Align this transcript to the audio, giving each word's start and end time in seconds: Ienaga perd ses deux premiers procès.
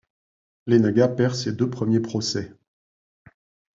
Ienaga 0.65 1.07
perd 1.07 1.35
ses 1.35 1.51
deux 1.53 1.69
premiers 1.69 1.99
procès. 1.99 2.51